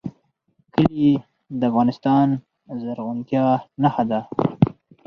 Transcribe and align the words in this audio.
کلي 0.73 1.09
د 1.59 1.61
افغانستان 1.71 2.27
د 2.77 2.79
زرغونتیا 2.83 3.45
نښه 3.81 4.03
ده. 4.11 4.21